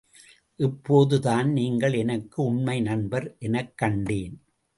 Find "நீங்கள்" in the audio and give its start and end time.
1.51-1.93